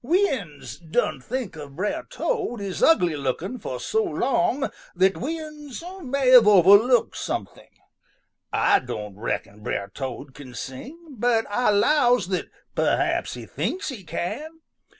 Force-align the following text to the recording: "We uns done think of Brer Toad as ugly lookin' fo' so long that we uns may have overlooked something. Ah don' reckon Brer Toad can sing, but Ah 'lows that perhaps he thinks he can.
"We 0.00 0.28
uns 0.28 0.78
done 0.78 1.20
think 1.20 1.56
of 1.56 1.74
Brer 1.74 2.06
Toad 2.08 2.60
as 2.60 2.84
ugly 2.84 3.16
lookin' 3.16 3.58
fo' 3.58 3.78
so 3.78 4.04
long 4.04 4.70
that 4.94 5.16
we 5.16 5.40
uns 5.40 5.82
may 6.04 6.28
have 6.30 6.46
overlooked 6.46 7.16
something. 7.16 7.66
Ah 8.52 8.78
don' 8.78 9.18
reckon 9.18 9.60
Brer 9.64 9.90
Toad 9.92 10.34
can 10.34 10.54
sing, 10.54 11.16
but 11.18 11.46
Ah 11.50 11.70
'lows 11.70 12.28
that 12.28 12.46
perhaps 12.76 13.34
he 13.34 13.44
thinks 13.44 13.88
he 13.88 14.04
can. 14.04 14.60